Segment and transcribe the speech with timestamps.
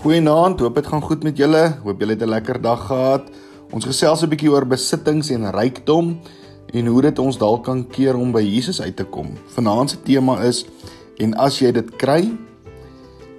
[0.00, 1.58] Goeienaand, hoop dit gaan goed met julle.
[1.84, 3.24] Hoop julle het 'n lekker dag gehad.
[3.70, 6.20] Ons gesels 'n bietjie oor besittings en rykdom
[6.72, 9.26] en hoe dit ons dalk kan keer om by Jesus uit te kom.
[9.46, 10.64] Vanaand se tema is
[11.18, 12.32] en as jy dit kry,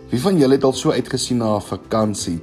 [0.10, 2.40] wie van julle het al so uitgesien na 'n vakansie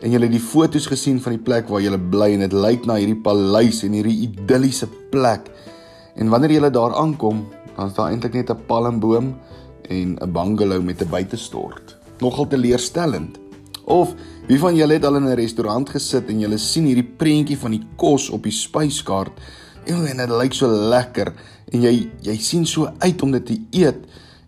[0.00, 2.86] en julle het die foto's gesien van die plek waar julle bly en dit lyk
[2.86, 5.50] na hierdie paleis en hierdie idilliese plek.
[6.16, 7.46] En wanneer jy daar aankom,
[7.76, 9.36] dan is daar eintlik net 'n palmboom
[9.88, 11.96] en 'n bungalow met 'n buitestort.
[12.18, 13.47] Nogal teleurstellend.
[13.88, 14.12] Of
[14.48, 17.70] wie van julle het al in 'n restaurant gesit en julle sien hierdie prentjie van
[17.70, 19.32] die kos op die spyskaart?
[19.86, 21.32] En dit lyk so lekker.
[21.72, 23.96] En jy jy sien so uit om dit te eet.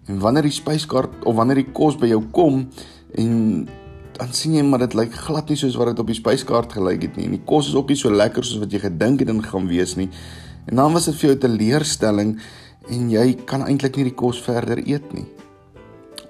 [0.06, 2.68] En wanneer die spyskaart of wanneer die kos by jou kom
[3.14, 3.68] en
[4.12, 7.02] dan sien jy maar dit lyk glad nie soos wat dit op die spyskaart gelyk
[7.02, 7.24] het nie.
[7.24, 9.66] En die kos is ook nie so lekker soos wat jy gedink het dit gaan
[9.66, 10.10] wees nie.
[10.66, 12.40] En dan was dit vir jou 'n teleurstelling
[12.90, 15.26] en jy kan eintlik nie die kos verder eet nie.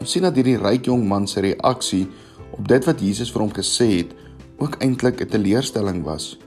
[0.00, 2.06] Ons sien dat hierdie ryk jong man se reaksie
[2.56, 4.14] op dit wat Jesus vir hom gesê het
[4.60, 6.38] ook eintlik 'n teleurstelling was.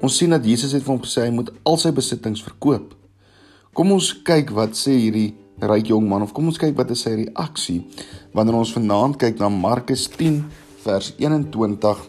[0.00, 2.94] Ons sien dat Jesus het vir hom gesê hy moet al sy besittings verkoop.
[3.72, 7.04] Kom ons kyk wat sê hierdie ryk jong man of kom ons kyk wat is
[7.06, 7.84] sy reaksie
[8.34, 10.44] wanneer ons vanaand kyk na Markus 10
[10.84, 12.08] vers 21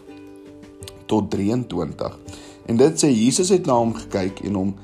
[1.06, 2.18] tot 23.
[2.66, 4.74] En dit sê Jesus het na hom gekyk en hom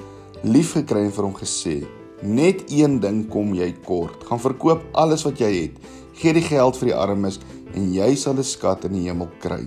[0.43, 1.87] liefgekry en vir hom gesê:
[2.23, 4.25] "Net een ding kom jy kort.
[4.25, 5.79] Gaan verkoop alles wat jy het.
[6.15, 7.41] Gee die geld vir die armes
[7.75, 9.67] en jy sal 'n skat in die hemel kry.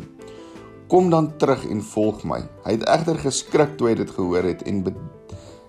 [0.88, 2.42] Kom dan terug en volg my.
[2.66, 4.94] Hy het egter geskrik toe hy dit gehoor het en be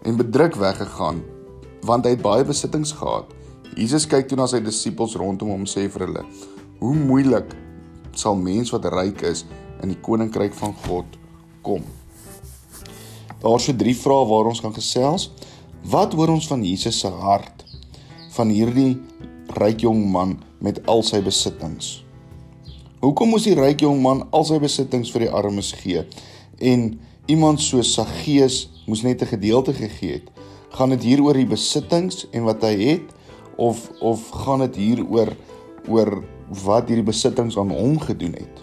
[0.03, 1.23] en bedruk weggegaan
[1.83, 3.27] want hy het baie besittings gehad.
[3.77, 6.25] Jesus kyk toe na sy disippels rondom hom sê vir hulle:
[6.81, 7.55] "Hoe moeilik
[8.13, 9.45] sal mens wat ryk is
[9.83, 11.07] in die koninkryk van God
[11.63, 11.83] kom?"
[13.43, 15.31] Daar's so drie vrae waar ons kan gesels.
[15.85, 17.65] Wat hoor ons van Jesus se hart
[18.35, 18.97] van hierdie
[19.61, 22.06] ryk jong man met al sy besittings?
[23.07, 26.01] Hoekom moes die ryk jong man al sy besittings vir die armes gee
[26.59, 26.81] en
[27.31, 28.57] iemand so Saggeus
[28.89, 30.27] moes net 'n gedeelte gegee het?
[30.75, 33.07] Gaan dit hier oor die besittings en wat hy het
[33.57, 35.31] of of gaan dit hier oor
[35.87, 36.25] oor
[36.65, 38.57] wat hierdie besittings aan hom gedoen het?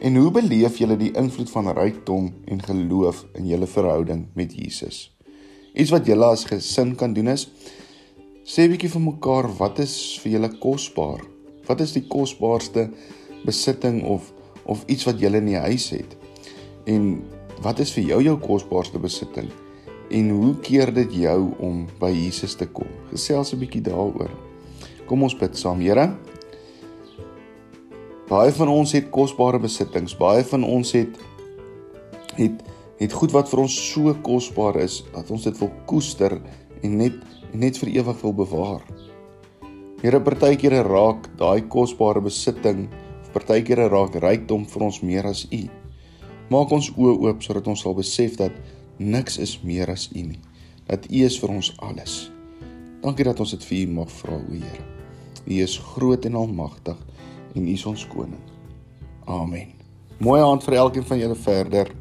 [0.00, 5.14] En hoe beleef julle die invloed van rykdom en geloof in julle verhouding met Jesus?
[5.74, 7.46] Iets wat julle as gesin kan doen is
[8.42, 11.22] sê bietjie vir mekaar wat is vir julle kosbaar?
[11.68, 12.90] Wat is die kosbaarste
[13.46, 14.32] besitting of
[14.70, 16.16] of iets wat jy in die huis het.
[16.86, 17.22] En
[17.64, 19.48] wat is vir jou jou kosbaarste besitting?
[20.10, 22.88] En hoe keer dit jou om by Jesus te kom?
[23.10, 24.30] Gesels 'n bietjie daaroor.
[25.06, 26.16] Kom ons bid saam, Here.
[28.28, 30.14] Baie van ons het kosbare besittings.
[30.14, 31.18] Baie van ons het
[32.36, 32.62] het
[33.00, 36.40] het goed wat vir ons so kosbaar is dat ons dit wil koester
[36.82, 37.14] en net
[37.52, 38.82] net vir ewig wil bewaar.
[40.02, 42.88] Here, partykeer raak daai kosbare besitting
[43.34, 45.62] Partykeer raak rykdom vir ons meer as U.
[46.50, 48.56] Maak ons oë oop sodat ons sal besef dat
[48.98, 50.40] niks is meer as U nie.
[50.90, 52.30] Dat U is vir ons alles.
[53.00, 54.86] Dankie dat ons dit vir U mag vra, o Here.
[55.46, 56.98] U is groot en almagtig
[57.54, 58.42] en U is ons koning.
[59.30, 59.72] Amen.
[60.20, 61.94] Mooi aand vir elkeen van julle verder.